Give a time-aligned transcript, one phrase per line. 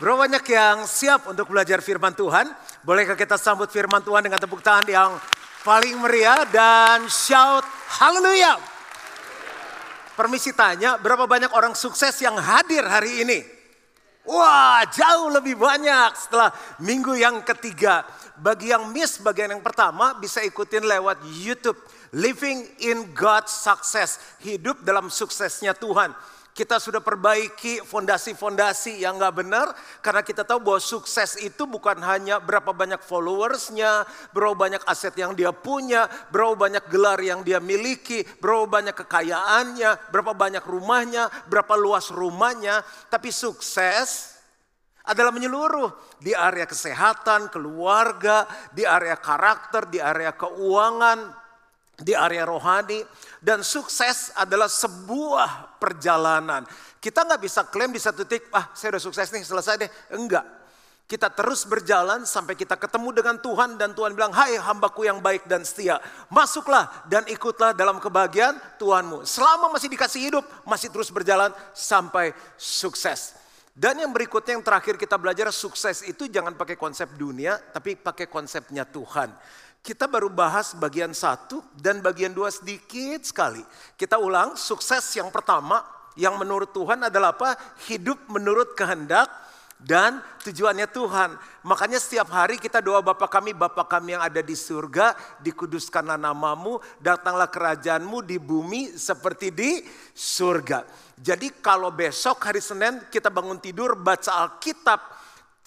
[0.00, 2.48] Bro banyak yang siap untuk belajar firman Tuhan.
[2.88, 5.12] Bolehkah kita sambut firman Tuhan dengan tepuk tangan yang
[5.60, 7.60] paling meriah dan shout
[8.00, 8.56] haleluya.
[10.16, 13.44] Permisi tanya, berapa banyak orang sukses yang hadir hari ini?
[14.24, 16.48] Wah, jauh lebih banyak setelah
[16.80, 18.00] minggu yang ketiga.
[18.40, 21.76] Bagi yang miss bagian yang pertama bisa ikutin lewat YouTube.
[22.16, 24.40] Living in God's Success.
[24.40, 26.16] Hidup dalam suksesnya Tuhan.
[26.60, 29.72] Kita sudah perbaiki fondasi-fondasi yang nggak benar
[30.04, 34.04] karena kita tahu bahwa sukses itu bukan hanya berapa banyak followersnya,
[34.36, 40.12] berapa banyak aset yang dia punya, berapa banyak gelar yang dia miliki, berapa banyak kekayaannya,
[40.12, 44.36] berapa banyak rumahnya, berapa luas rumahnya, tapi sukses
[45.08, 51.39] adalah menyeluruh di area kesehatan, keluarga, di area karakter, di area keuangan,
[52.00, 53.04] di area rohani
[53.38, 56.64] dan sukses adalah sebuah perjalanan.
[57.00, 59.90] Kita nggak bisa klaim di satu titik, ah saya udah sukses nih selesai deh.
[60.16, 60.44] Enggak.
[61.10, 65.42] Kita terus berjalan sampai kita ketemu dengan Tuhan dan Tuhan bilang, hai hambaku yang baik
[65.50, 65.98] dan setia.
[66.30, 69.26] Masuklah dan ikutlah dalam kebahagiaan Tuhanmu.
[69.26, 73.34] Selama masih dikasih hidup, masih terus berjalan sampai sukses.
[73.74, 78.30] Dan yang berikutnya yang terakhir kita belajar sukses itu jangan pakai konsep dunia, tapi pakai
[78.30, 79.34] konsepnya Tuhan.
[79.80, 83.64] Kita baru bahas bagian satu dan bagian dua sedikit sekali.
[83.96, 85.80] Kita ulang, sukses yang pertama
[86.20, 87.56] yang menurut Tuhan adalah apa?
[87.88, 89.32] Hidup menurut kehendak
[89.80, 91.32] dan tujuannya Tuhan.
[91.64, 96.76] Makanya setiap hari kita doa Bapa kami, Bapa kami yang ada di surga, dikuduskanlah namamu,
[97.00, 99.80] datanglah kerajaanmu di bumi seperti di
[100.12, 100.84] surga.
[101.16, 105.00] Jadi kalau besok hari Senin kita bangun tidur baca Alkitab,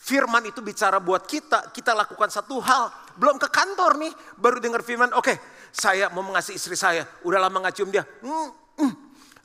[0.03, 4.83] firman itu bicara buat kita, kita lakukan satu hal, belum ke kantor nih, baru dengar
[4.83, 5.39] firman, oke okay,
[5.71, 8.03] saya mau mengasihi istri saya, udah lama gak cium dia.
[8.19, 8.51] Mm,
[8.83, 8.93] mm,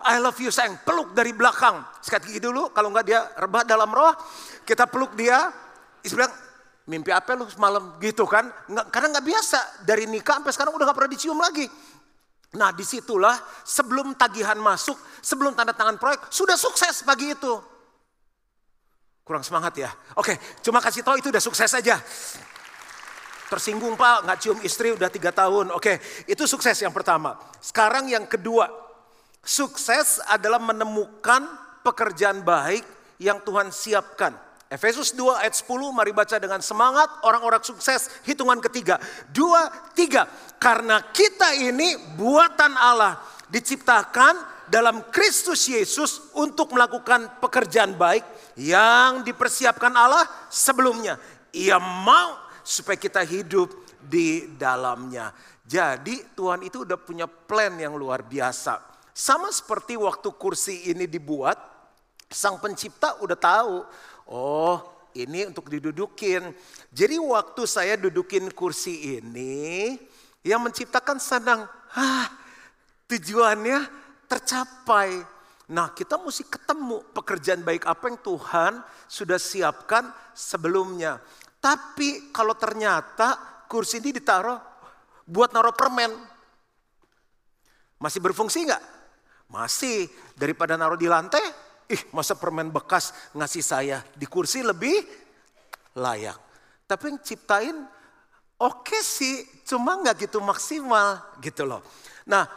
[0.03, 1.79] I love you sayang, peluk dari belakang.
[2.03, 4.15] Sekali gigi dulu, kalau nggak dia rebah dalam roh,
[4.67, 5.51] kita peluk dia.
[6.03, 6.35] Istri bilang,
[6.87, 8.47] mimpi apa lu semalam gitu kan.
[8.71, 11.67] Nggak, karena nggak biasa, dari nikah sampai sekarang udah gak pernah dicium lagi.
[12.59, 13.35] Nah di situlah
[13.67, 17.78] sebelum tagihan masuk, sebelum tanda tangan proyek, sudah sukses pagi itu.
[19.29, 19.93] Kurang semangat ya.
[20.17, 22.01] Oke, cuma kasih tahu itu udah sukses aja.
[23.53, 25.69] Tersinggung pak, nggak cium istri udah tiga tahun.
[25.77, 27.37] Oke, itu sukses yang pertama.
[27.61, 28.73] Sekarang yang kedua,
[29.45, 31.45] sukses adalah menemukan
[31.85, 32.89] pekerjaan baik
[33.21, 34.33] yang Tuhan siapkan.
[34.73, 38.09] Efesus 2 ayat 10, mari baca dengan semangat orang-orang sukses.
[38.25, 38.97] Hitungan ketiga.
[39.29, 40.25] Dua, tiga.
[40.57, 43.21] Karena kita ini buatan Allah.
[43.53, 44.41] Diciptakan
[44.73, 51.15] dalam Kristus Yesus untuk melakukan pekerjaan baik yang dipersiapkan Allah sebelumnya.
[51.55, 52.37] Ia mau
[52.67, 53.71] supaya kita hidup
[54.03, 55.33] di dalamnya.
[55.63, 58.83] Jadi Tuhan itu udah punya plan yang luar biasa.
[59.15, 61.59] Sama seperti waktu kursi ini dibuat,
[62.29, 63.77] sang pencipta udah tahu,
[64.31, 64.79] oh
[65.15, 66.55] ini untuk didudukin.
[66.95, 69.99] Jadi waktu saya dudukin kursi ini,
[70.47, 72.27] yang menciptakan senang, ah
[73.11, 73.85] tujuannya
[74.31, 75.38] tercapai.
[75.69, 81.21] Nah kita mesti ketemu pekerjaan baik apa yang Tuhan sudah siapkan sebelumnya.
[81.61, 83.37] Tapi kalau ternyata
[83.69, 84.57] kursi ini ditaruh
[85.29, 86.09] buat naruh permen.
[88.01, 88.85] Masih berfungsi nggak?
[89.53, 90.09] Masih.
[90.39, 91.43] Daripada naruh di lantai,
[91.91, 94.97] ih masa permen bekas ngasih saya di kursi lebih
[95.99, 96.39] layak.
[96.89, 97.77] Tapi yang ciptain
[98.57, 101.85] oke okay sih, cuma nggak gitu maksimal gitu loh.
[102.25, 102.49] Nah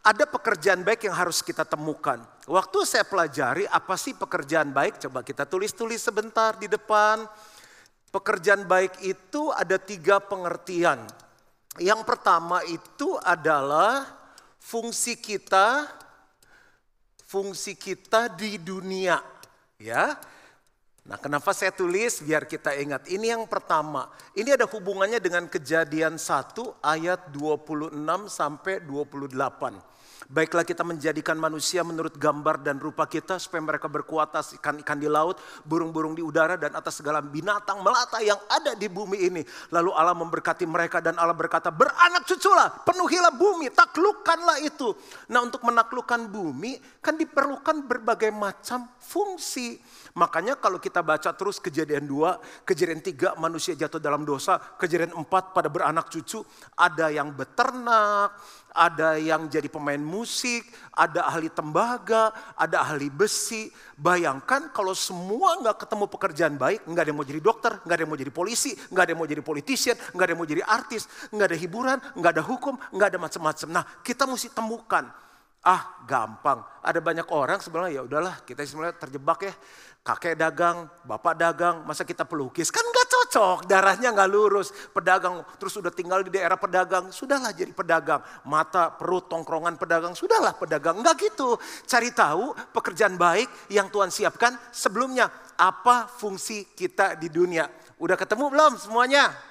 [0.00, 2.24] ada pekerjaan baik yang harus kita temukan.
[2.48, 7.28] Waktu saya pelajari apa sih pekerjaan baik, coba kita tulis-tulis sebentar di depan.
[8.10, 11.04] Pekerjaan baik itu ada tiga pengertian.
[11.78, 14.08] Yang pertama itu adalah
[14.58, 15.86] fungsi kita,
[17.22, 19.22] fungsi kita di dunia,
[19.78, 20.18] ya.
[21.06, 23.08] Nah, kenapa saya tulis biar kita ingat.
[23.08, 24.10] Ini yang pertama.
[24.36, 29.89] Ini ada hubungannya dengan Kejadian 1 ayat 26 sampai 28.
[30.30, 35.10] Baiklah kita menjadikan manusia menurut gambar dan rupa kita supaya mereka berkuat atas ikan-ikan di
[35.10, 39.42] laut, burung-burung di udara dan atas segala binatang melata yang ada di bumi ini.
[39.74, 44.94] Lalu Allah memberkati mereka dan Allah berkata, beranak cuculah, penuhilah bumi, taklukkanlah itu.
[45.34, 49.82] Nah untuk menaklukkan bumi kan diperlukan berbagai macam fungsi.
[50.14, 55.50] Makanya kalau kita baca terus kejadian dua, kejadian tiga manusia jatuh dalam dosa, kejadian empat
[55.50, 56.46] pada beranak cucu,
[56.78, 58.38] ada yang beternak,
[58.74, 63.70] ada yang jadi pemain musik, ada ahli tembaga, ada ahli besi.
[63.98, 68.02] Bayangkan kalau semua nggak ketemu pekerjaan baik, nggak ada yang mau jadi dokter, nggak ada
[68.02, 70.62] yang mau jadi polisi, nggak ada yang mau jadi politician, nggak ada yang mau jadi
[70.64, 71.02] artis,
[71.34, 73.68] nggak ada hiburan, nggak ada hukum, nggak ada macam-macam.
[73.70, 75.04] Nah kita mesti temukan.
[75.60, 79.52] Ah gampang, ada banyak orang sebenarnya ya udahlah kita sebenarnya terjebak ya
[80.00, 82.72] kakek dagang, bapak dagang, masa kita pelukis?
[82.72, 82.84] Kan
[83.30, 84.74] cocok, darahnya nggak lurus.
[84.90, 88.18] Pedagang terus sudah tinggal di daerah pedagang, sudahlah jadi pedagang.
[88.42, 90.98] Mata, perut, tongkrongan pedagang, sudahlah pedagang.
[90.98, 91.54] Nggak gitu.
[91.86, 95.30] Cari tahu pekerjaan baik yang Tuhan siapkan sebelumnya.
[95.54, 97.70] Apa fungsi kita di dunia?
[98.02, 99.49] Udah ketemu belum semuanya?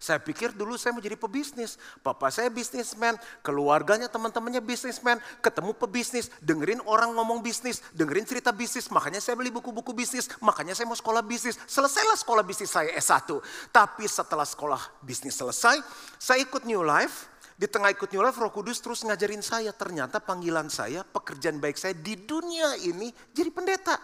[0.00, 1.76] Saya pikir dulu saya mau jadi pebisnis.
[2.00, 8.88] Papa saya bisnismen, keluarganya teman-temannya bisnismen, ketemu pebisnis, dengerin orang ngomong bisnis, dengerin cerita bisnis,
[8.88, 11.60] makanya saya beli buku-buku bisnis, makanya saya mau sekolah bisnis.
[11.68, 13.28] Selesailah sekolah bisnis saya S1.
[13.68, 15.84] Tapi setelah sekolah bisnis selesai,
[16.16, 17.28] saya ikut New Life,
[17.60, 19.68] di tengah ikut New Life, Roh Kudus terus ngajarin saya.
[19.76, 24.00] Ternyata panggilan saya, pekerjaan baik saya di dunia ini jadi pendeta.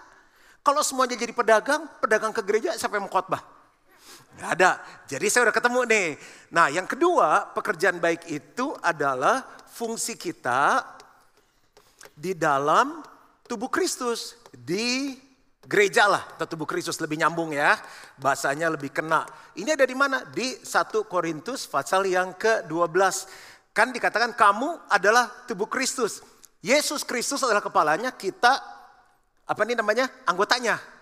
[0.60, 3.55] Kalau semuanya jadi pedagang, pedagang ke gereja, siapa yang mau khotbah?
[4.36, 4.70] Gak ada.
[5.08, 6.08] Jadi saya udah ketemu nih.
[6.52, 10.84] Nah yang kedua pekerjaan baik itu adalah fungsi kita
[12.12, 13.00] di dalam
[13.48, 14.36] tubuh Kristus.
[14.52, 15.16] Di
[15.66, 17.80] gereja lah atau tubuh Kristus lebih nyambung ya.
[18.20, 19.24] Bahasanya lebih kena.
[19.56, 20.20] Ini ada di mana?
[20.28, 22.92] Di 1 Korintus pasal yang ke-12.
[23.72, 26.20] Kan dikatakan kamu adalah tubuh Kristus.
[26.64, 28.52] Yesus Kristus adalah kepalanya, kita
[29.46, 30.08] apa ini namanya?
[30.26, 30.95] anggotanya.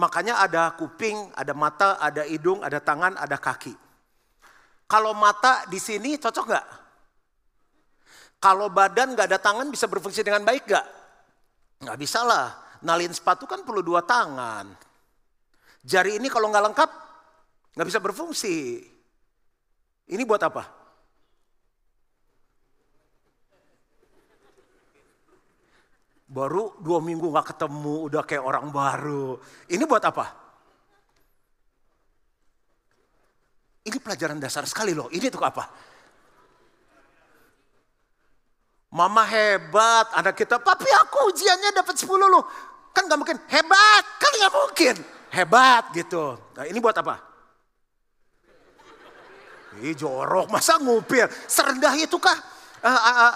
[0.00, 3.76] Makanya ada kuping, ada mata, ada hidung, ada tangan, ada kaki.
[4.88, 6.66] Kalau mata di sini cocok nggak?
[8.40, 10.86] Kalau badan nggak ada tangan bisa berfungsi dengan baik nggak?
[11.84, 12.48] Nggak bisa lah.
[12.80, 14.72] Nalin sepatu kan perlu dua tangan.
[15.84, 16.90] Jari ini kalau nggak lengkap
[17.76, 18.80] nggak bisa berfungsi.
[20.08, 20.79] Ini buat apa?
[26.30, 29.34] Baru dua minggu gak ketemu, udah kayak orang baru.
[29.66, 30.26] Ini buat apa?
[33.82, 35.10] Ini pelajaran dasar sekali loh.
[35.10, 35.66] Ini tuh apa?
[38.94, 42.46] Mama hebat, anak kita, papi aku ujiannya dapat 10 loh.
[42.94, 44.94] Kan gak mungkin, hebat, kan gak mungkin.
[45.34, 46.38] Hebat gitu.
[46.54, 47.18] Nah ini buat apa?
[49.82, 51.26] Ih jorok, masa ngupil?
[51.46, 52.34] Serendah itu kah?
[52.82, 53.34] Uh, uh, uh,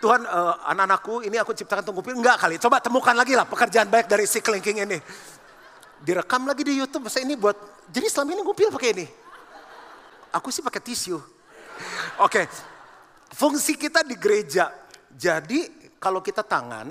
[0.00, 2.16] Tuhan uh, anak-anakku ini aku ciptakan tunggu ngupil.
[2.16, 4.98] Enggak kali, coba temukan lagi lah pekerjaan baik dari si kelingking ini.
[6.00, 7.52] Direkam lagi di Youtube, masa ini buat,
[7.92, 9.06] jadi selama ini ngupil pakai ini.
[10.32, 11.20] Aku sih pakai tisu.
[11.20, 11.28] Oke,
[12.24, 12.44] okay.
[13.36, 14.72] fungsi kita di gereja.
[15.12, 16.88] Jadi kalau kita tangan,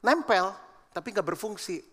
[0.00, 0.56] nempel,
[0.96, 1.84] tapi nggak berfungsi.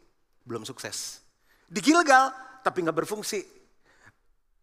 [0.48, 1.20] Belum sukses.
[1.68, 2.32] Di Gilgal,
[2.64, 3.57] tapi nggak berfungsi.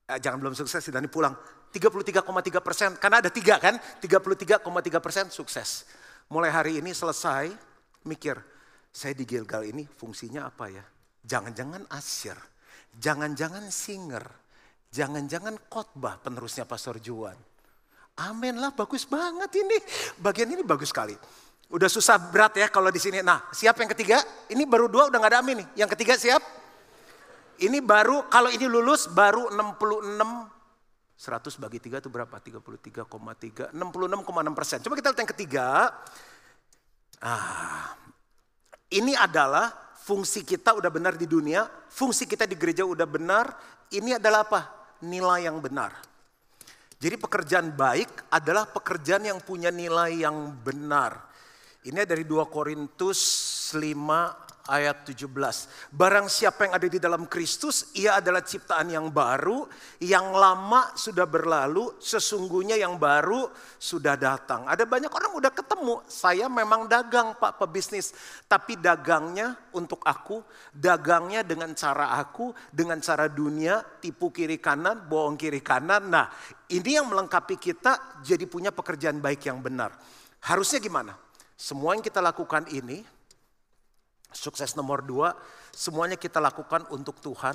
[0.04, 1.32] Eh, jangan belum sukses, Dani pulang.
[1.72, 5.88] 33,3 persen, karena ada tiga kan, 33,3 persen sukses.
[6.30, 7.50] Mulai hari ini selesai,
[8.06, 8.38] mikir,
[8.94, 10.84] saya di Gilgal ini fungsinya apa ya?
[11.24, 12.38] Jangan-jangan asyir,
[12.94, 14.22] jangan-jangan singer,
[14.92, 17.34] jangan-jangan khotbah penerusnya Pastor Juan.
[18.22, 19.74] Amin lah, bagus banget ini.
[20.22, 21.18] Bagian ini bagus sekali.
[21.74, 23.18] Udah susah berat ya kalau di sini.
[23.18, 24.22] Nah, siap yang ketiga?
[24.46, 25.82] Ini baru dua udah gak ada amin nih.
[25.82, 26.63] Yang ketiga siap?
[27.62, 30.54] Ini baru, kalau ini lulus baru 66
[31.14, 32.34] 100 bagi 3 itu berapa?
[32.36, 34.78] 33,3, 66,6 persen.
[34.82, 35.66] Coba kita lihat yang ketiga.
[37.22, 37.94] Ah,
[38.90, 43.54] ini adalah fungsi kita udah benar di dunia, fungsi kita di gereja udah benar.
[43.88, 44.60] Ini adalah apa?
[45.06, 45.94] Nilai yang benar.
[46.98, 51.30] Jadi pekerjaan baik adalah pekerjaan yang punya nilai yang benar.
[51.84, 53.20] Ini dari 2 Korintus
[53.76, 55.28] 5 ayat 17.
[55.93, 59.68] Barang siapa yang ada di dalam Kristus, ia adalah ciptaan yang baru,
[60.00, 64.64] yang lama sudah berlalu, sesungguhnya yang baru sudah datang.
[64.64, 68.16] Ada banyak orang udah ketemu, saya memang dagang Pak pebisnis,
[68.49, 70.40] tapi dagangnya untuk aku,
[70.73, 76.09] dagangnya dengan cara aku, dengan cara dunia, tipu kiri kanan, bohong kiri kanan.
[76.09, 76.33] Nah,
[76.73, 79.92] ini yang melengkapi kita jadi punya pekerjaan baik yang benar.
[80.44, 81.16] Harusnya gimana?
[81.54, 83.13] Semua yang kita lakukan ini
[84.35, 85.33] Sukses nomor dua,
[85.71, 87.55] semuanya kita lakukan untuk Tuhan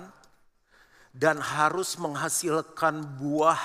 [1.12, 3.60] dan harus menghasilkan buah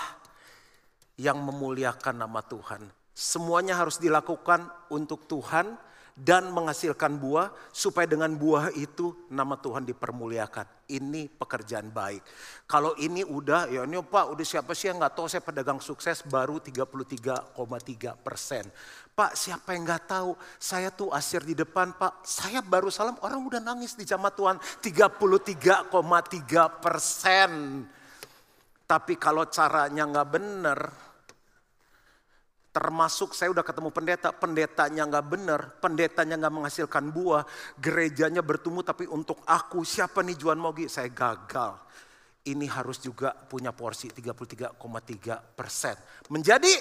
[1.14, 2.82] yang memuliakan nama Tuhan.
[3.14, 5.78] Semuanya harus dilakukan untuk Tuhan
[6.14, 10.86] dan menghasilkan buah supaya dengan buah itu nama Tuhan dipermuliakan.
[10.86, 12.22] Ini pekerjaan baik.
[12.70, 16.22] Kalau ini udah, ya ini Pak udah siapa sih yang nggak tahu saya pedagang sukses
[16.22, 17.58] baru 33,3
[18.22, 18.62] persen.
[19.14, 22.22] Pak siapa yang nggak tahu saya tuh asir di depan Pak.
[22.22, 25.90] Saya baru salam orang udah nangis di jamaah Tuhan 33,3
[26.78, 27.50] persen.
[28.84, 30.78] Tapi kalau caranya nggak benar,
[32.74, 37.46] Termasuk saya udah ketemu pendeta, pendetanya nggak benar, pendetanya nggak menghasilkan buah,
[37.78, 40.90] gerejanya bertumbuh tapi untuk aku siapa nih Juan Mogi?
[40.90, 41.78] Saya gagal.
[42.42, 44.74] Ini harus juga punya porsi 33,3
[45.54, 45.94] persen.
[46.34, 46.74] Menjadi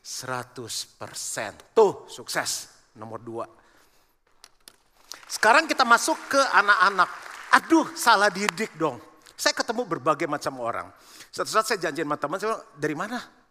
[0.00, 1.52] 100 persen.
[1.76, 3.44] Tuh sukses nomor dua.
[5.28, 7.10] Sekarang kita masuk ke anak-anak.
[7.60, 8.96] Aduh, salah didik dong.
[9.36, 10.88] Saya ketemu berbagai macam orang.
[11.28, 13.43] Suatu saat saya janjian sama teman, saya bilang, dari mana?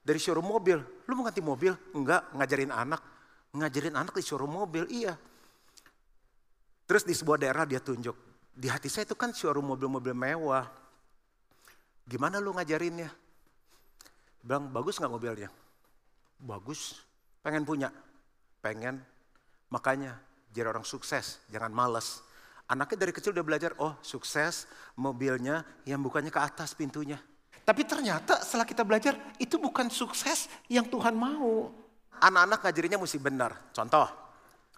[0.00, 0.80] Dari showroom mobil.
[0.80, 1.76] Lu mau ganti mobil?
[1.92, 3.02] Enggak, ngajarin anak.
[3.52, 5.14] Ngajarin anak di showroom mobil, iya.
[6.88, 8.16] Terus di sebuah daerah dia tunjuk.
[8.50, 10.66] Di hati saya itu kan showroom mobil-mobil mewah.
[12.08, 13.12] Gimana lu ngajarinnya?
[14.42, 15.50] Bilang, bagus nggak mobilnya?
[16.40, 16.98] Bagus.
[17.44, 17.92] Pengen punya?
[18.64, 19.04] Pengen.
[19.70, 20.18] Makanya
[20.50, 22.26] jadi orang sukses, jangan males.
[22.66, 24.66] Anaknya dari kecil udah belajar, oh sukses
[24.98, 27.18] mobilnya yang bukannya ke atas pintunya.
[27.70, 31.70] Tapi ternyata setelah kita belajar, itu bukan sukses yang Tuhan mau.
[32.18, 33.70] Anak-anak ngajarinnya mesti benar.
[33.70, 34.10] Contoh,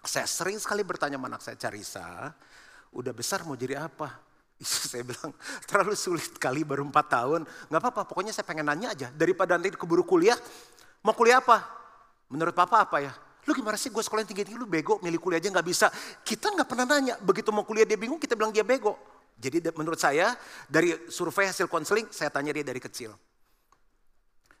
[0.05, 2.29] saya sering sekali bertanya sama anak saya, Carisa,
[2.93, 4.13] udah besar mau jadi apa?
[4.93, 5.33] saya bilang,
[5.65, 7.41] terlalu sulit kali baru 4 tahun.
[7.73, 9.09] Gak apa-apa, pokoknya saya pengen nanya aja.
[9.09, 10.37] Daripada nanti keburu kuliah,
[11.01, 11.65] mau kuliah apa?
[12.29, 13.09] Menurut papa apa ya?
[13.49, 15.89] Lu gimana sih gue sekolah yang tinggi-tinggi, lu bego, milih kuliah aja gak bisa.
[16.21, 18.93] Kita gak pernah nanya, begitu mau kuliah dia bingung, kita bilang dia bego.
[19.43, 20.31] Jadi menurut saya,
[20.71, 23.11] dari survei hasil konseling, saya tanya dia dari kecil.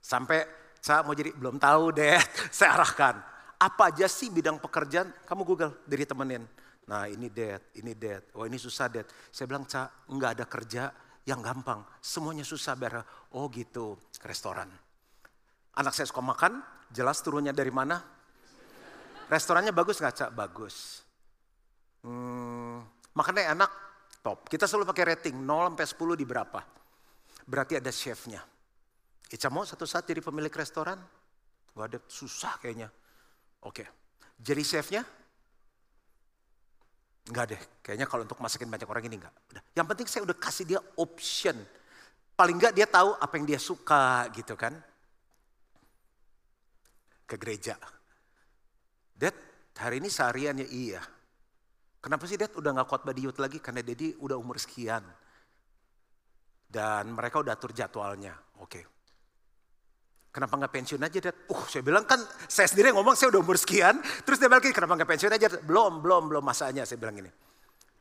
[0.03, 0.43] Sampai
[0.83, 2.19] saya mau jadi, belum tahu deh,
[2.57, 3.15] saya arahkan.
[3.63, 6.43] Apa aja sih bidang pekerjaan, kamu google, dari temenin.
[6.91, 9.07] Nah ini dead, ini dead, oh ini susah dead.
[9.31, 10.83] Saya bilang, Cak, nggak ada kerja
[11.23, 11.79] yang gampang.
[12.03, 12.99] Semuanya susah, biar
[13.31, 13.95] oh gitu,
[14.27, 14.67] restoran.
[15.79, 16.59] Anak saya suka makan,
[16.91, 18.03] jelas turunnya dari mana?
[19.31, 20.29] Restorannya bagus nggak cak?
[20.35, 21.01] Bagus.
[22.03, 22.83] Hmm,
[23.15, 23.71] makannya enak,
[24.23, 24.47] top.
[24.47, 26.59] Kita selalu pakai rating 0 sampai 10 di berapa?
[27.43, 28.39] Berarti ada chefnya.
[29.27, 30.95] Ica mau satu saat jadi pemilik restoran?
[31.75, 32.87] Gak ada, susah kayaknya.
[33.67, 33.83] Oke,
[34.39, 35.03] jadi chefnya?
[37.23, 39.35] Enggak deh, kayaknya kalau untuk masakin banyak orang ini enggak.
[39.51, 39.63] Udah.
[39.75, 41.55] Yang penting saya udah kasih dia option.
[42.35, 44.75] Paling enggak dia tahu apa yang dia suka gitu kan.
[47.23, 47.79] Ke gereja.
[49.15, 49.35] Dad,
[49.79, 51.01] hari ini seharian ya iya.
[52.03, 53.63] Kenapa sih Dad udah gak khotbah di youth lagi?
[53.63, 55.07] Karena Dedi udah umur sekian.
[56.67, 58.35] Dan mereka udah atur jadwalnya.
[58.59, 58.67] Oke.
[58.67, 58.83] Okay.
[60.35, 61.47] Kenapa gak pensiun aja Dad?
[61.47, 62.19] Uh saya bilang kan
[62.51, 64.03] saya sendiri ngomong saya udah umur sekian.
[64.27, 65.47] Terus dia bilang kenapa gak pensiun aja?
[65.63, 67.31] Belum, belum, belum masanya saya bilang ini.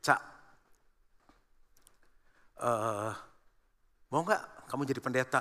[0.03, 0.21] Cak,
[2.59, 3.15] uh,
[4.11, 5.41] mau gak kamu jadi pendeta?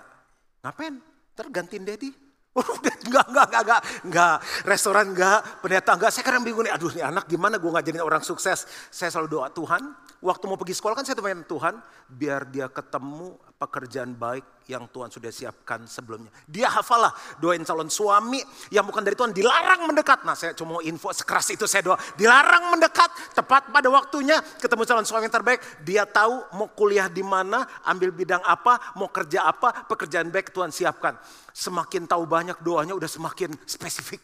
[0.61, 1.01] Ngapain?
[1.33, 2.30] Tergantiin Dedi.
[2.51, 4.35] Enggak, enggak, enggak, enggak, enggak,
[4.67, 6.11] restoran enggak, pendeta enggak.
[6.11, 8.67] Saya kadang bingung nih, aduh nih anak gimana gue ngajarin orang sukses.
[8.91, 11.79] Saya selalu doa Tuhan, waktu mau pergi sekolah kan saya temuin Tuhan,
[12.11, 16.29] biar dia ketemu pekerjaan baik yang Tuhan sudah siapkan sebelumnya.
[16.45, 20.23] Dia hafal lah doain calon suami yang bukan dari Tuhan, dilarang mendekat.
[20.27, 25.05] Nah saya cuma info sekeras itu saya doa, dilarang mendekat, tepat pada waktunya ketemu calon
[25.07, 25.59] suami yang terbaik.
[25.81, 30.69] Dia tahu mau kuliah di mana, ambil bidang apa, mau kerja apa, pekerjaan baik Tuhan
[30.69, 31.17] siapkan.
[31.51, 34.23] Semakin tahu banyak doanya udah semakin spesifik.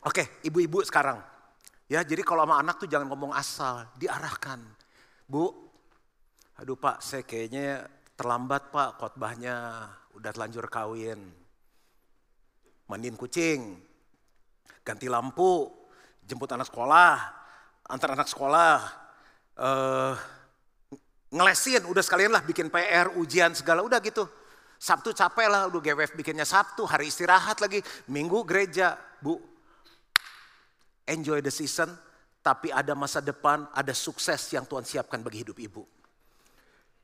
[0.00, 1.20] Oke, ibu-ibu sekarang.
[1.90, 4.62] Ya, jadi kalau sama anak tuh jangan ngomong asal, diarahkan.
[5.26, 5.50] Bu,
[6.54, 7.84] aduh Pak, saya kayaknya
[8.20, 11.24] terlambat Pak khotbahnya, udah telanjur kawin.
[12.84, 13.80] Mandiin kucing,
[14.84, 15.72] ganti lampu,
[16.28, 17.16] jemput anak sekolah,
[17.88, 18.76] antar anak sekolah,
[19.56, 20.12] uh,
[21.32, 24.28] ngelesin, udah sekalian lah bikin PR, ujian segala, udah gitu.
[24.76, 27.80] Sabtu capek lah, udah GWF bikinnya Sabtu, hari istirahat lagi,
[28.12, 29.00] Minggu gereja.
[29.24, 29.40] Bu,
[31.08, 31.88] enjoy the season,
[32.44, 35.99] tapi ada masa depan, ada sukses yang Tuhan siapkan bagi hidup ibu.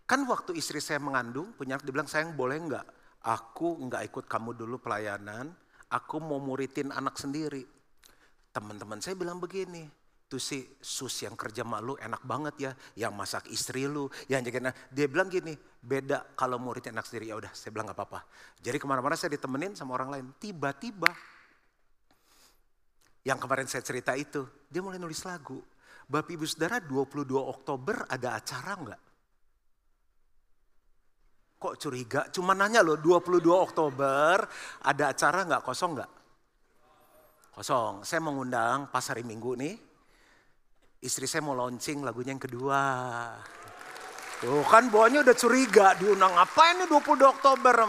[0.07, 2.87] Kan waktu istri saya mengandung, punya dia bilang, sayang boleh enggak?
[3.27, 5.51] Aku enggak ikut kamu dulu pelayanan,
[5.91, 7.67] aku mau muridin anak sendiri.
[8.55, 9.83] Teman-teman saya bilang begini,
[10.31, 14.71] tuh si sus yang kerja malu enak banget ya, yang masak istri lu, yang jaga
[14.95, 18.21] dia bilang gini, beda kalau muridnya anak sendiri ya udah, saya bilang nggak apa-apa.
[18.63, 21.11] Jadi ke mana-mana saya ditemenin sama orang lain, tiba-tiba
[23.27, 25.59] yang kemarin saya cerita itu, dia mulai nulis lagu.
[26.07, 29.01] Bapak Ibu Saudara 22 Oktober ada acara nggak?
[31.57, 32.29] Kok curiga?
[32.29, 34.45] Cuma nanya loh 22 Oktober
[34.85, 35.63] ada acara nggak?
[35.65, 36.11] Kosong nggak?
[37.57, 38.05] Kosong.
[38.05, 39.75] Saya mengundang pas hari Minggu nih,
[41.01, 42.83] istri saya mau launching lagunya yang kedua.
[44.37, 47.89] Tuh kan bawahnya udah curiga, diundang apa ini 22 Oktober.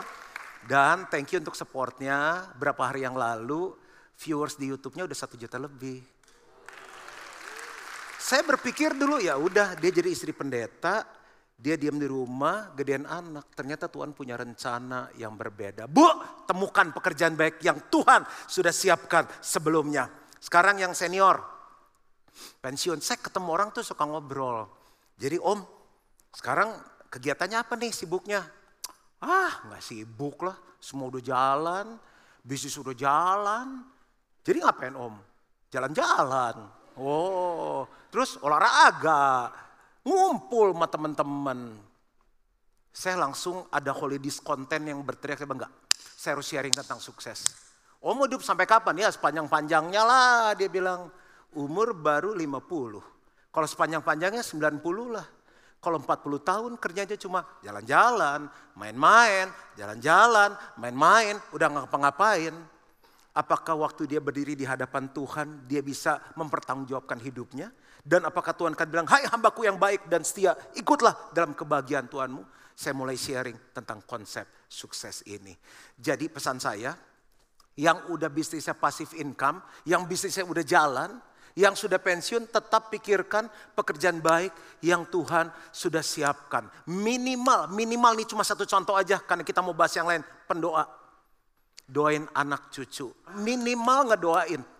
[0.63, 3.75] Dan thank you untuk supportnya, berapa hari yang lalu
[4.15, 5.99] viewers di YouTube-nya udah satu juta lebih.
[8.15, 11.03] Saya berpikir dulu ya udah dia jadi istri pendeta,
[11.57, 13.49] dia diam di rumah, gedean anak.
[13.57, 15.89] Ternyata Tuhan punya rencana yang berbeda.
[15.89, 16.05] Bu,
[16.45, 20.05] temukan pekerjaan baik yang Tuhan sudah siapkan sebelumnya.
[20.37, 21.41] Sekarang yang senior,
[22.61, 23.01] pensiun.
[23.01, 24.69] Saya ketemu orang tuh suka ngobrol.
[25.17, 25.65] Jadi om,
[26.29, 26.77] sekarang
[27.09, 28.45] kegiatannya apa nih sibuknya?
[29.17, 31.97] Ah nggak sibuk lah, semua udah jalan,
[32.45, 33.81] bisnis udah jalan.
[34.45, 35.17] Jadi ngapain om?
[35.73, 36.55] Jalan-jalan.
[37.01, 39.49] Oh, terus olahraga.
[40.07, 41.75] Ngumpul sama teman-teman.
[42.95, 47.53] Saya langsung ada holidays konten yang berteriak, saya enggak, saya harus sharing tentang sukses.
[48.01, 49.05] Oh mau hidup sampai kapan?
[49.05, 51.11] Ya sepanjang-panjangnya lah dia bilang.
[51.57, 53.01] Umur baru 50.
[53.49, 55.25] Kalau sepanjang-panjangnya 90 lah.
[55.77, 59.47] Kalau 40 tahun kerjanya cuma jalan-jalan, main-main,
[59.77, 62.53] jalan-jalan, main-main, udah ngapa-ngapain.
[63.37, 67.69] Apakah waktu dia berdiri di hadapan Tuhan, dia bisa mempertanggungjawabkan hidupnya?
[68.07, 72.39] Dan apakah Tuhan akan bilang, hai hambaku yang baik dan setia, ikutlah dalam kebahagiaan Tuhanmu.
[72.71, 75.51] Saya mulai sharing tentang konsep sukses ini.
[75.99, 76.95] Jadi pesan saya,
[77.75, 81.19] yang udah bisnisnya pasif income, yang bisnisnya udah jalan,
[81.57, 86.69] yang sudah pensiun tetap pikirkan pekerjaan baik yang Tuhan sudah siapkan.
[86.87, 90.23] Minimal, minimal ini cuma satu contoh aja karena kita mau bahas yang lain.
[90.47, 90.85] Pendoa.
[91.83, 93.11] Doain anak cucu.
[93.41, 94.76] Minimal ngedoain.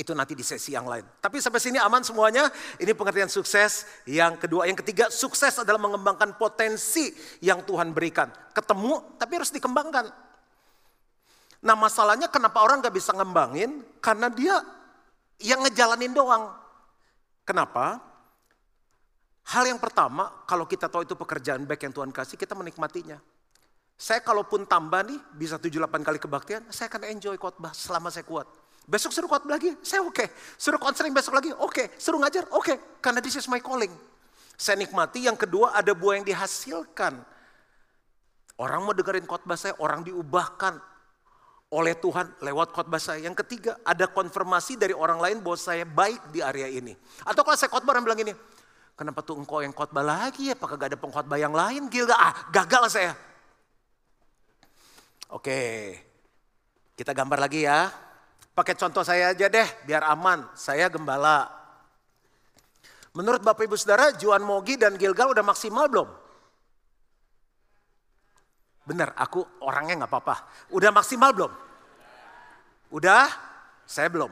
[0.00, 1.04] Itu nanti di sesi yang lain.
[1.20, 2.48] Tapi sampai sini aman semuanya.
[2.80, 3.84] Ini pengertian sukses.
[4.08, 7.12] Yang kedua, yang ketiga, sukses adalah mengembangkan potensi
[7.44, 8.32] yang Tuhan berikan.
[8.56, 10.08] Ketemu, tapi harus dikembangkan.
[11.60, 13.84] Nah masalahnya kenapa orang gak bisa ngembangin?
[14.00, 14.56] Karena dia
[15.44, 16.48] yang ngejalanin doang.
[17.44, 18.00] Kenapa?
[19.52, 23.20] Hal yang pertama, kalau kita tahu itu pekerjaan baik yang Tuhan kasih, kita menikmatinya.
[24.00, 28.48] Saya kalaupun tambah nih, bisa 7-8 kali kebaktian, saya akan enjoy khotbah selama saya kuat.
[28.90, 30.18] Besok suruh khotbah lagi, saya oke.
[30.18, 30.26] Okay.
[30.58, 31.70] Suruh konseling besok lagi, oke.
[31.70, 31.86] Okay.
[31.94, 32.66] Suruh ngajar, oke.
[32.66, 32.76] Okay.
[32.98, 33.94] Karena this is my calling.
[34.58, 37.22] Saya nikmati, yang kedua ada buah yang dihasilkan.
[38.58, 40.82] Orang mau dengerin khotbah saya, orang diubahkan,
[41.70, 43.22] oleh Tuhan lewat khotbah saya.
[43.22, 46.90] Yang ketiga, ada konfirmasi dari orang lain bahwa saya baik di area ini.
[47.22, 48.34] Atau kalau saya khotbah orang bilang ini,
[48.98, 50.58] kenapa tuh engkau yang khotbah lagi ya?
[50.58, 51.86] Apakah gak ada pengkhotbah yang lain?
[51.86, 53.14] Gila, ah gagal saya.
[55.30, 55.94] Oke,
[56.98, 58.09] kita gambar lagi ya.
[58.60, 60.44] Pakai contoh saya aja deh, biar aman.
[60.52, 61.48] Saya gembala.
[63.16, 66.04] Menurut Bapak Ibu Saudara, Juan Mogi dan Gilgal udah maksimal belum?
[68.84, 70.44] Benar, aku orangnya nggak apa-apa.
[70.76, 71.48] Udah maksimal belum?
[72.92, 73.32] Udah?
[73.88, 74.28] Saya belum.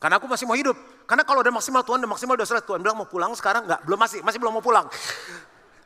[0.00, 0.80] Karena aku masih mau hidup.
[1.04, 2.64] Karena kalau udah maksimal Tuhan udah maksimal udah selesai.
[2.64, 4.88] Tuhan bilang mau pulang sekarang nggak, belum masih, masih belum mau pulang.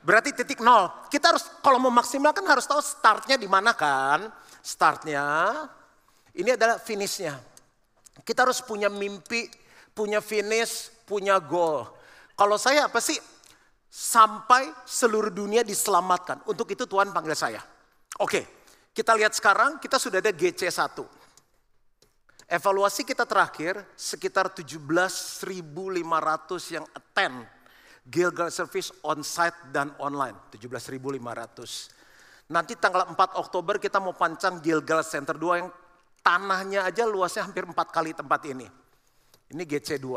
[0.07, 1.11] Berarti titik nol.
[1.11, 4.31] Kita harus kalau mau maksimal kan harus tahu startnya di mana kan?
[4.62, 5.27] Startnya
[6.38, 7.54] ini adalah finishnya.
[8.22, 9.50] Kita harus punya mimpi,
[9.90, 11.90] punya finish, punya goal.
[12.38, 13.18] Kalau saya apa sih?
[13.90, 16.42] Sampai seluruh dunia diselamatkan.
[16.50, 17.62] Untuk itu Tuhan panggil saya.
[18.18, 18.46] Oke,
[18.94, 21.03] kita lihat sekarang kita sudah ada GC1.
[22.44, 27.48] Evaluasi kita terakhir sekitar 17.500 yang attend
[28.05, 30.37] Gilgal Service on-site dan online.
[30.53, 32.53] 17.500.
[32.53, 35.72] Nanti tanggal 4 Oktober kita mau pancang Gilgal Center 2 yang
[36.24, 38.64] tanahnya aja luasnya hampir 4 kali tempat ini.
[39.52, 40.08] Ini GC2.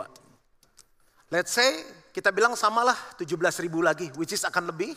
[1.27, 1.83] Let's say
[2.15, 4.95] kita bilang samalah 17.000 lagi, which is akan lebih.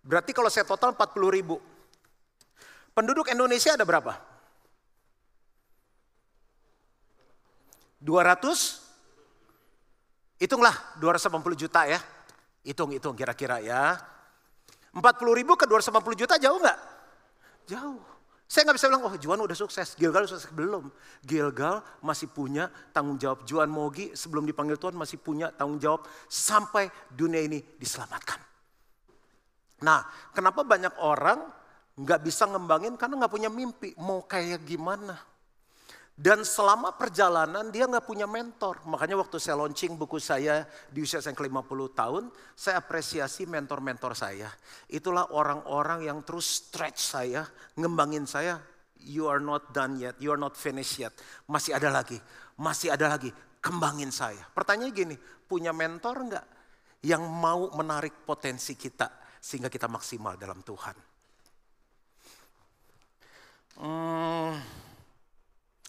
[0.00, 1.60] Berarti kalau saya total 40 ribu.
[2.96, 4.16] Penduduk Indonesia ada berapa?
[8.00, 8.80] 200?
[10.42, 12.02] Hitunglah 280 juta ya.
[12.66, 13.94] Hitung-hitung kira-kira ya.
[14.96, 16.78] 40 ribu ke 280 juta jauh nggak?
[17.70, 18.11] Jauh.
[18.52, 20.52] Saya nggak bisa bilang, oh Juan udah sukses, Gilgal sukses.
[20.52, 20.92] Belum.
[21.24, 23.48] Gilgal masih punya tanggung jawab.
[23.48, 28.36] Juan Mogi sebelum dipanggil Tuhan masih punya tanggung jawab sampai dunia ini diselamatkan.
[29.88, 30.04] Nah,
[30.36, 31.40] kenapa banyak orang
[31.96, 33.96] nggak bisa ngembangin karena nggak punya mimpi.
[33.96, 35.16] Mau kayak gimana?
[36.12, 38.84] Dan selama perjalanan dia nggak punya mentor.
[38.84, 44.52] Makanya waktu saya launching buku saya di usia saya ke-50 tahun, saya apresiasi mentor-mentor saya.
[44.92, 47.48] Itulah orang-orang yang terus stretch saya,
[47.80, 48.60] ngembangin saya.
[49.02, 51.16] You are not done yet, you are not finished yet.
[51.48, 52.20] Masih ada lagi,
[52.60, 53.32] masih ada lagi.
[53.62, 54.42] Kembangin saya.
[54.52, 55.16] Pertanyaannya gini,
[55.48, 56.46] punya mentor nggak
[57.02, 59.10] yang mau menarik potensi kita
[59.42, 60.96] sehingga kita maksimal dalam Tuhan?
[63.82, 64.54] Hmm,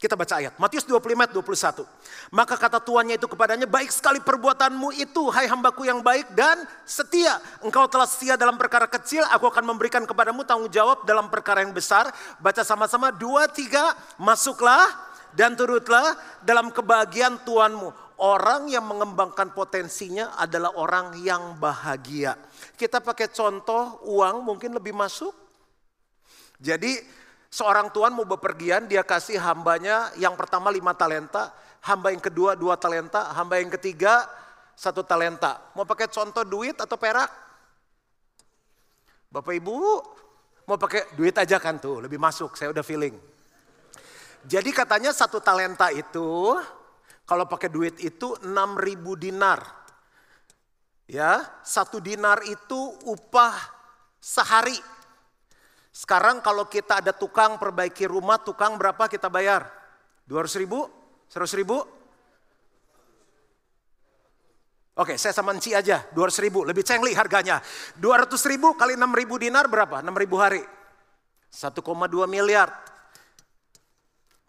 [0.04, 0.60] kita baca ayat.
[0.60, 1.88] Matius 25 ayat 21.
[2.36, 7.40] Maka kata tuannya itu kepadanya, baik sekali perbuatanmu itu, hai hambaku yang baik dan setia.
[7.64, 11.72] Engkau telah setia dalam perkara kecil, aku akan memberikan kepadamu tanggung jawab dalam perkara yang
[11.72, 12.12] besar.
[12.44, 14.92] Baca sama-sama, dua, tiga, masuklah
[15.32, 18.04] dan turutlah dalam kebahagiaan Tuhanmu.
[18.20, 22.36] Orang yang mengembangkan potensinya adalah orang yang bahagia.
[22.76, 25.32] Kita pakai contoh uang mungkin lebih masuk.
[26.60, 27.23] Jadi
[27.54, 31.54] Seorang tuan mau bepergian, dia kasih hambanya yang pertama lima talenta,
[31.86, 34.26] hamba yang kedua dua talenta, hamba yang ketiga
[34.74, 35.62] satu talenta.
[35.78, 37.30] Mau pakai contoh duit atau perak?
[39.30, 39.78] Bapak Ibu,
[40.66, 43.14] mau pakai duit aja kan tuh, lebih masuk, saya udah feeling.
[44.50, 46.58] Jadi katanya satu talenta itu,
[47.22, 49.62] kalau pakai duit itu 6000 dinar.
[51.06, 53.54] Ya, satu dinar itu upah
[54.18, 54.93] sehari.
[55.94, 59.70] Sekarang kalau kita ada tukang perbaiki rumah, tukang berapa kita bayar?
[60.26, 60.90] 200 ribu?
[61.30, 61.78] 100 ribu?
[64.94, 67.62] Oke, saya sama Enci aja, 200 ribu, lebih cengli harganya.
[68.02, 70.02] 200 ribu kali 6 ribu dinar berapa?
[70.02, 70.66] 6 ribu hari.
[71.54, 72.74] 1,2 miliar.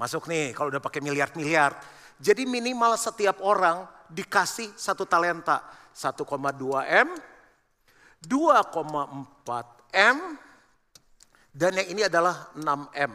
[0.00, 1.76] Masuk nih kalau udah pakai miliar-miliar.
[2.16, 5.60] Jadi minimal setiap orang dikasih satu talenta.
[5.92, 6.24] 1,2
[6.88, 7.08] M,
[8.26, 10.18] 2,4 M,
[11.54, 12.66] dan yang ini adalah 6
[12.98, 13.12] M.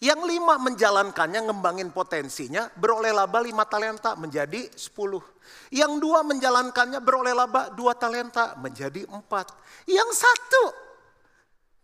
[0.00, 5.20] Yang lima menjalankannya, ngembangin potensinya, beroleh laba lima talenta menjadi sepuluh.
[5.68, 9.52] Yang dua menjalankannya beroleh laba dua talenta menjadi empat.
[9.84, 10.64] Yang satu,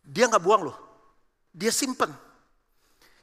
[0.01, 0.77] dia nggak buang loh.
[1.53, 2.09] Dia simpen.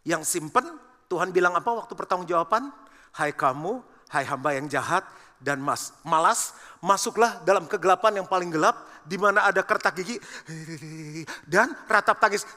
[0.06, 0.78] Yang simpen,
[1.10, 2.70] Tuhan bilang apa waktu pertanggungjawaban?
[3.18, 3.82] Hai kamu,
[4.14, 5.02] hai hamba yang jahat
[5.44, 10.16] dan mas, malas, masuklah dalam kegelapan yang paling gelap, di mana ada kertak gigi
[11.44, 12.48] dan ratap tangis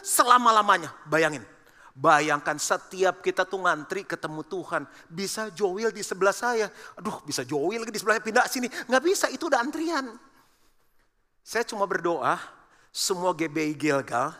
[0.00, 0.88] selama-lamanya.
[1.04, 1.44] Bayangin.
[1.98, 4.86] Bayangkan setiap kita tuh ngantri ketemu Tuhan.
[5.10, 6.70] Bisa Joel di sebelah saya.
[6.94, 8.70] Aduh bisa Joel di sebelah pindah sini.
[8.70, 10.14] Nggak bisa itu udah antrian.
[11.42, 12.38] Saya cuma berdoa
[12.94, 14.30] semua GBI Gilgal.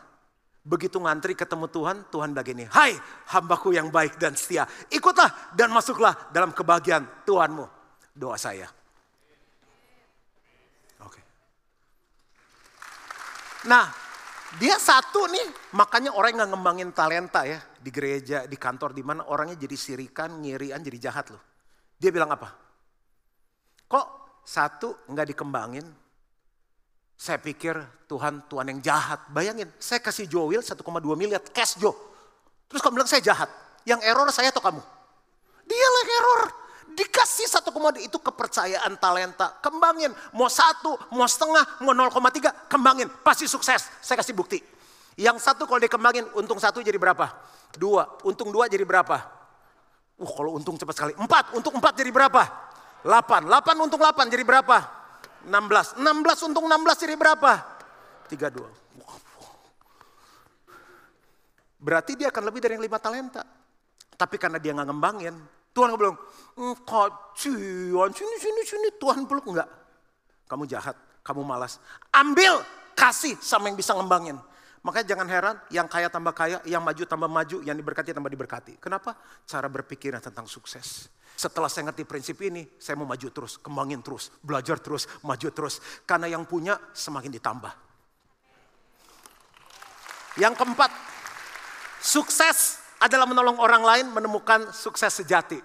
[0.59, 2.67] Begitu ngantri ketemu Tuhan, Tuhan begini.
[2.67, 2.93] Hai
[3.31, 4.67] hambaku yang baik dan setia.
[4.91, 7.65] Ikutlah dan masuklah dalam kebahagiaan Tuhanmu.
[8.11, 8.67] Doa saya.
[10.99, 11.21] Oke.
[13.71, 13.87] Nah
[14.59, 19.29] dia satu nih, makanya orang nggak ngembangin talenta ya di gereja, di kantor, di mana
[19.29, 21.43] orangnya jadi sirikan, ngirian, jadi jahat loh.
[21.95, 22.49] Dia bilang apa?
[23.87, 24.07] Kok
[24.41, 25.85] satu nggak dikembangin?
[27.19, 27.75] Saya pikir
[28.07, 29.27] Tuhan Tuhan yang jahat.
[29.27, 30.79] Bayangin, saya kasih Joel 1,2
[31.19, 31.91] miliar cash Jo.
[32.71, 33.51] Terus kamu bilang saya jahat.
[33.83, 34.79] Yang error saya atau kamu?
[35.67, 36.41] Dia yang error.
[36.95, 39.51] Dikasih satu komodi itu kepercayaan talenta.
[39.59, 40.15] Kembangin.
[40.31, 43.11] Mau satu, mau setengah, mau 0,3, kembangin.
[43.19, 43.91] Pasti sukses.
[43.99, 44.63] Saya kasih bukti.
[45.19, 47.35] Yang satu kalau dikembangin, untung satu jadi berapa?
[47.75, 48.07] Dua.
[48.23, 49.19] Untung dua jadi berapa?
[50.15, 51.13] Uh kalau untung cepat sekali.
[51.19, 51.51] Empat.
[51.51, 52.47] Untung empat jadi berapa?
[53.03, 53.43] Delapan.
[53.43, 54.98] Delapan untung delapan jadi berapa?
[55.47, 55.95] Enam belas.
[55.95, 57.63] Enam belas untung enam belas jadi berapa?
[58.27, 58.67] Tiga dua.
[61.79, 63.43] Berarti dia akan lebih dari yang lima talenta.
[64.19, 65.31] Tapi karena dia nggak ngembangin,
[65.71, 66.19] Tuhan bilang,
[66.83, 68.89] kacian, sini, sini, sini.
[68.99, 69.69] Tuhan peluk enggak.
[70.43, 71.79] Kamu jahat, kamu malas.
[72.11, 72.59] Ambil,
[72.99, 74.35] kasih sama yang bisa ngembangin.
[74.79, 78.79] Makanya jangan heran, yang kaya tambah kaya, yang maju tambah maju, yang diberkati tambah diberkati.
[78.79, 79.11] Kenapa?
[79.43, 81.11] Cara berpikirnya tentang sukses.
[81.35, 85.83] Setelah saya ngerti prinsip ini, saya mau maju terus, kembangin terus, belajar terus, maju terus.
[86.07, 87.73] Karena yang punya semakin ditambah.
[90.39, 90.91] Yang keempat,
[91.99, 95.59] sukses adalah menolong orang lain menemukan sukses sejati.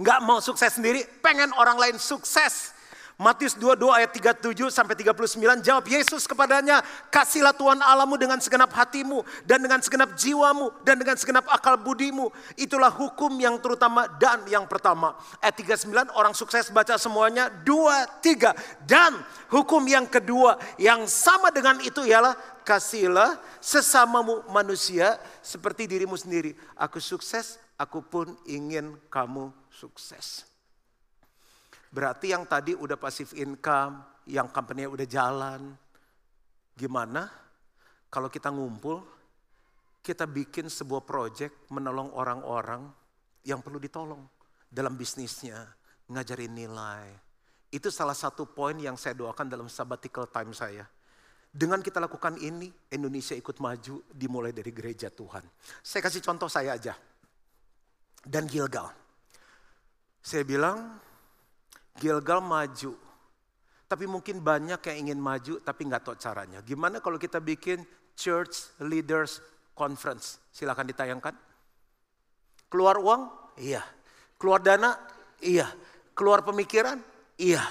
[0.00, 2.76] Nggak mau sukses sendiri, pengen orang lain sukses.
[3.20, 6.80] Matius 22 ayat 37 sampai 39 jawab Yesus kepadanya,
[7.12, 12.32] kasihlah Tuhan Allahmu dengan segenap hatimu dan dengan segenap jiwamu dan dengan segenap akal budimu.
[12.56, 15.20] Itulah hukum yang terutama dan yang pertama.
[15.36, 18.56] Ayat 39 orang sukses baca semuanya, dua, tiga.
[18.88, 19.20] Dan
[19.52, 22.32] hukum yang kedua yang sama dengan itu ialah
[22.64, 26.56] kasihlah sesamamu manusia seperti dirimu sendiri.
[26.72, 30.49] Aku sukses, aku pun ingin kamu sukses.
[31.90, 35.74] Berarti yang tadi udah passive income, yang company udah jalan.
[36.78, 37.26] Gimana
[38.10, 39.02] kalau kita ngumpul,
[40.02, 42.86] kita bikin sebuah project menolong orang-orang
[43.46, 44.22] yang perlu ditolong
[44.70, 45.66] dalam bisnisnya,
[46.10, 47.06] ngajarin nilai.
[47.70, 50.82] Itu salah satu poin yang saya doakan dalam sabbatical time saya.
[51.50, 55.42] Dengan kita lakukan ini, Indonesia ikut maju dimulai dari gereja Tuhan.
[55.82, 56.94] Saya kasih contoh saya aja.
[58.22, 58.90] Dan Gilgal.
[60.22, 60.98] Saya bilang,
[61.98, 62.94] Gilgal maju.
[63.90, 66.62] Tapi mungkin banyak yang ingin maju tapi nggak tahu caranya.
[66.62, 67.82] Gimana kalau kita bikin
[68.14, 69.42] Church Leaders
[69.74, 70.38] Conference?
[70.54, 71.34] Silahkan ditayangkan.
[72.70, 73.26] Keluar uang?
[73.58, 73.82] Iya.
[74.38, 74.94] Keluar dana?
[75.42, 75.66] Iya.
[76.14, 77.02] Keluar pemikiran?
[77.34, 77.66] Iya.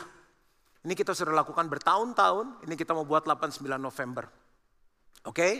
[0.83, 2.67] Ini kita sudah lakukan bertahun-tahun.
[2.67, 4.27] Ini kita mau buat 8-9 November.
[5.23, 5.35] Oke?
[5.39, 5.53] Okay?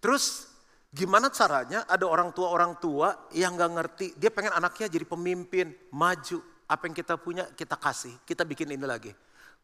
[0.00, 0.48] Terus
[0.88, 4.06] gimana caranya ada orang tua-orang tua yang nggak ngerti.
[4.16, 8.86] Dia pengen anaknya jadi pemimpin, maju apa yang kita punya kita kasih, kita bikin ini
[8.86, 9.14] lagi.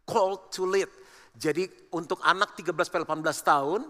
[0.07, 0.91] Call to lead.
[1.35, 3.07] Jadi untuk anak 13-18
[3.43, 3.81] tahun,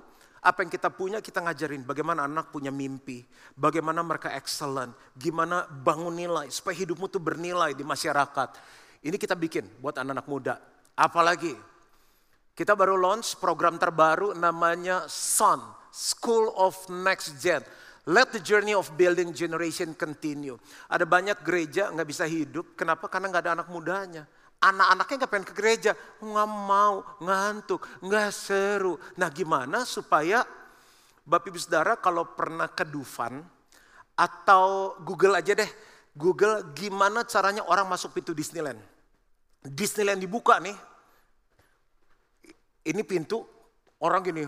[0.43, 3.23] apa yang kita punya kita ngajarin bagaimana anak punya mimpi,
[3.55, 8.49] bagaimana mereka excellent, gimana bangun nilai supaya hidupmu tuh bernilai di masyarakat.
[9.03, 10.55] Ini kita bikin buat anak-anak muda.
[10.99, 11.55] Apalagi
[12.53, 17.63] kita baru launch program terbaru namanya SUN, School of Next Gen.
[18.11, 20.59] Let the journey of building generation continue.
[20.91, 23.07] Ada banyak gereja nggak bisa hidup, kenapa?
[23.07, 24.27] Karena nggak ada anak mudanya.
[24.59, 28.99] Anak-anaknya nggak pengen ke gereja, nggak mau, ngantuk, nggak seru.
[29.19, 30.43] Nah gimana supaya
[31.23, 33.39] Bapak Ibu Saudara kalau pernah ke Dufan
[34.19, 35.71] atau Google aja deh,
[36.15, 38.83] Google gimana caranya orang masuk pintu Disneyland.
[39.63, 40.75] Disneyland dibuka nih,
[42.83, 43.47] ini pintu
[44.03, 44.43] orang gini,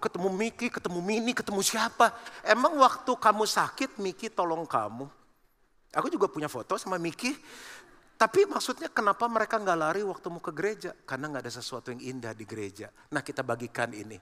[0.00, 2.16] ketemu Miki, ketemu Mini, ketemu siapa.
[2.42, 5.04] Emang waktu kamu sakit Miki tolong kamu.
[5.94, 7.36] Aku juga punya foto sama Miki.
[8.20, 10.92] Tapi maksudnya kenapa mereka nggak lari waktu mau ke gereja?
[10.92, 12.92] Karena nggak ada sesuatu yang indah di gereja.
[13.12, 14.16] Nah kita bagikan ini.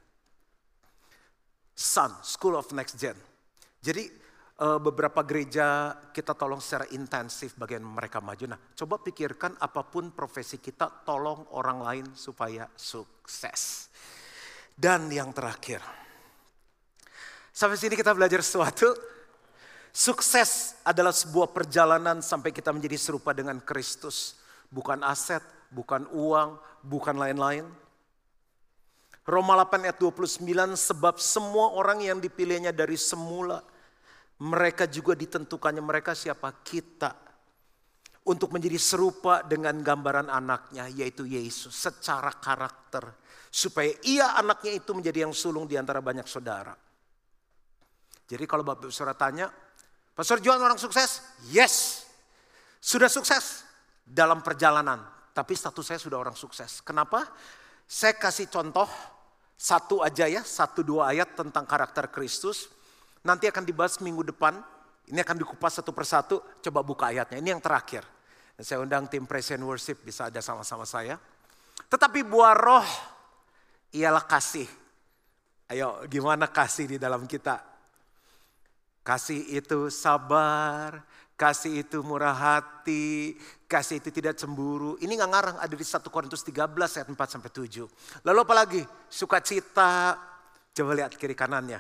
[1.75, 3.19] Sun, School of Next Gen.
[3.83, 4.07] Jadi
[4.59, 8.55] eh, beberapa gereja kita tolong secara intensif bagian mereka maju.
[8.55, 13.91] Nah coba pikirkan apa pun profesi kita tolong orang lain supaya sukses.
[14.79, 15.83] Dan yang terakhir.
[17.51, 18.95] Sampai sini kita belajar sesuatu
[19.99, 24.39] Sukses adalah sebuah perjalanan sampai kita menjadi serupa dengan Kristus.
[24.71, 25.43] Bukan aset,
[25.75, 27.67] bukan uang, bukan lain-lain.
[29.27, 30.47] Roma 8 ayat 29
[30.79, 33.61] sebab semua orang yang dipilihnya dari semula
[34.39, 37.13] mereka juga ditentukannya mereka siapa kita
[38.29, 43.09] untuk menjadi serupa dengan gambaran anaknya yaitu Yesus secara karakter
[43.49, 46.77] supaya ia anaknya itu menjadi yang sulung di antara banyak saudara.
[48.29, 49.49] Jadi kalau Bapak Saudara tanya,
[50.13, 51.25] Pastor John orang sukses?
[51.49, 52.05] Yes.
[52.77, 53.65] Sudah sukses
[54.05, 55.01] dalam perjalanan.
[55.33, 56.85] Tapi status saya sudah orang sukses.
[56.85, 57.25] Kenapa?
[57.89, 58.85] Saya kasih contoh
[59.57, 62.69] satu aja ya, satu dua ayat tentang karakter Kristus.
[63.25, 64.61] Nanti akan dibahas minggu depan.
[65.09, 66.45] Ini akan dikupas satu persatu.
[66.61, 67.41] Coba buka ayatnya.
[67.41, 68.18] Ini yang terakhir.
[68.59, 71.15] Saya undang tim present worship bisa ada sama-sama saya.
[71.87, 72.89] Tetapi buah roh
[73.95, 74.67] ialah kasih.
[75.71, 77.63] Ayo gimana kasih di dalam kita?
[79.07, 81.07] Kasih itu sabar,
[81.39, 83.39] kasih itu murah hati,
[83.71, 84.99] kasih itu tidak cemburu.
[84.99, 87.87] Ini nggak ngarang ada di 1 Korintus 13 ayat 4 sampai 7.
[88.27, 88.83] Lalu apa lagi?
[89.07, 90.19] Sukacita.
[90.75, 91.79] Coba lihat kiri kanannya.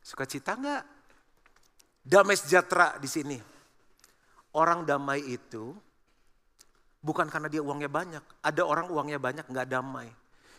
[0.00, 0.82] Sukacita enggak?
[2.02, 3.51] Damai sejahtera di sini.
[4.52, 5.72] Orang damai itu
[7.00, 8.24] bukan karena dia uangnya banyak.
[8.44, 10.08] Ada orang uangnya banyak nggak damai.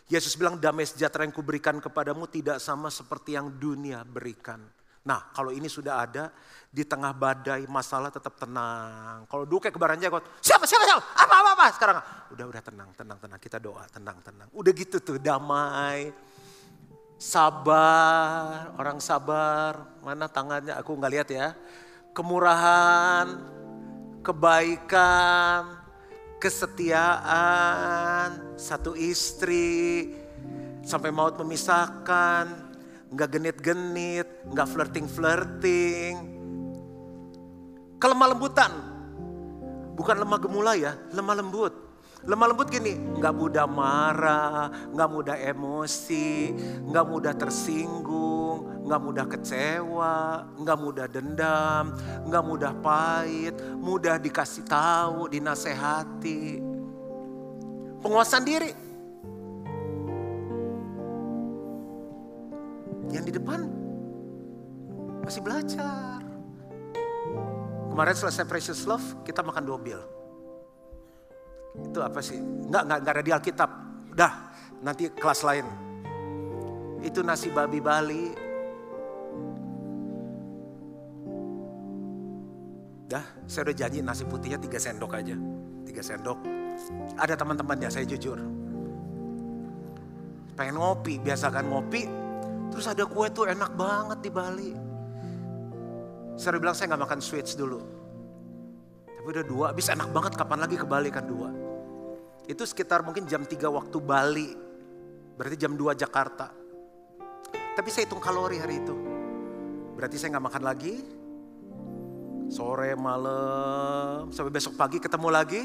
[0.04, 4.60] Yesus bilang damai sejahtera yang kuberikan kepadamu tidak sama seperti yang dunia berikan.
[5.04, 6.32] Nah kalau ini sudah ada
[6.68, 9.24] di tengah badai masalah tetap tenang.
[9.28, 11.96] Kalau dulu kayak kebaran jagot, siapa siapa siapa, apa apa apa sekarang.
[12.36, 14.48] Udah udah tenang tenang tenang kita doa tenang tenang.
[14.52, 16.12] Udah gitu tuh damai,
[17.20, 19.88] sabar, orang sabar.
[20.04, 21.48] Mana tangannya aku nggak lihat ya.
[22.12, 23.26] Kemurahan,
[24.24, 25.84] kebaikan,
[26.40, 30.16] kesetiaan, satu istri,
[30.80, 32.48] sampai maut memisahkan,
[33.12, 36.16] nggak genit-genit, nggak flirting-flirting.
[38.00, 38.72] Kelemah lembutan,
[39.92, 41.83] bukan lemah gemula ya, lemah lembut.
[42.24, 46.56] Lemah lembut gini, nggak mudah marah, nggak mudah emosi,
[46.88, 51.92] nggak mudah tersinggung, nggak mudah kecewa, nggak mudah dendam,
[52.24, 56.64] nggak mudah pahit, mudah dikasih tahu, dinasehati.
[58.00, 58.72] Penguasaan diri.
[63.12, 63.68] Yang di depan
[65.28, 66.24] masih belajar.
[67.92, 70.23] Kemarin selesai Precious Love, kita makan dobil.
[71.74, 72.38] Itu apa sih?
[72.38, 73.70] Enggak, enggak, enggak ada di Alkitab.
[74.14, 74.32] Dah,
[74.82, 75.66] nanti kelas lain.
[77.02, 78.24] Itu nasi babi Bali,
[83.04, 85.36] Dah, saya udah janji nasi putihnya tiga sendok aja.
[85.86, 86.40] Tiga sendok.
[87.14, 88.40] Ada teman-temannya, saya jujur.
[90.58, 92.10] Pengen ngopi, biasakan ngopi.
[92.74, 94.70] Terus ada kue tuh enak banget di Bali.
[96.34, 97.78] Saya bilang saya gak makan sweets dulu.
[99.06, 101.63] Tapi udah dua, habis enak banget kapan lagi ke Bali kan dua.
[102.44, 104.50] Itu sekitar mungkin jam 3 waktu Bali.
[105.34, 106.52] Berarti jam 2 Jakarta.
[107.74, 108.94] Tapi saya hitung kalori hari itu.
[109.98, 110.94] Berarti saya gak makan lagi,
[112.50, 115.62] Sore, malam, sampai besok pagi ketemu lagi,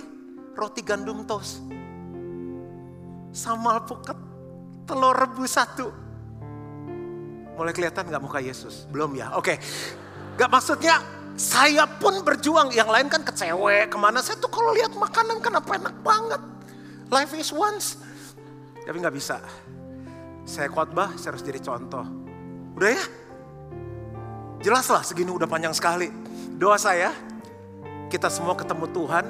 [0.58, 1.62] roti gandum toast.
[3.30, 4.18] Sama alpukat,
[4.90, 5.94] telur rebus satu.
[7.60, 8.88] Mulai kelihatan gak muka Yesus?
[8.90, 9.36] Belum ya?
[9.38, 9.54] Oke.
[9.54, 9.58] Okay.
[10.40, 11.04] Gak maksudnya
[11.36, 12.72] saya pun berjuang.
[12.72, 14.24] Yang lain kan kecewe ke mana.
[14.24, 16.42] Saya tuh kalau lihat makanan kenapa enak banget.
[17.10, 17.98] Life is once.
[18.86, 19.42] Tapi gak bisa.
[20.46, 22.06] Saya khotbah, saya harus jadi contoh.
[22.78, 23.04] Udah ya?
[24.62, 26.10] Jelas lah segini udah panjang sekali.
[26.58, 27.14] Doa saya,
[28.14, 29.26] kita semua ketemu Tuhan,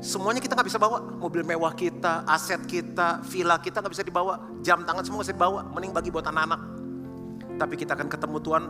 [0.00, 1.02] semuanya kita nggak bisa bawa.
[1.02, 4.40] Mobil mewah kita, aset kita, villa kita nggak bisa dibawa.
[4.64, 5.60] Jam tangan semua nggak bisa dibawa.
[5.76, 6.60] Mending bagi buat anak-anak.
[7.56, 8.64] Tapi kita akan ketemu Tuhan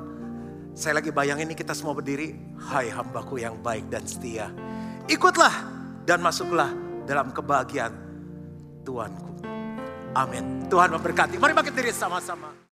[0.76, 2.36] Saya lagi bayangin ini kita semua berdiri.
[2.60, 4.52] Hai hambaku yang baik dan setia.
[5.08, 5.64] Ikutlah
[6.04, 7.94] dan masuklah dalam kebahagiaan
[8.82, 9.30] Tuanku.
[10.16, 10.66] Amin.
[10.66, 11.36] Tuhan memberkati.
[11.38, 12.56] Mari bangkit diri sama-sama.